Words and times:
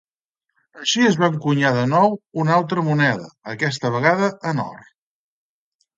Així 0.83 1.03
es 1.09 1.17
va 1.23 1.27
encunyar, 1.33 1.73
de 1.75 1.83
nou, 1.91 2.17
una 2.45 2.55
altra 2.57 2.85
moneda, 2.89 3.29
aquesta 3.55 3.95
vegada 3.97 4.31
en 4.53 4.63
or. 4.65 4.85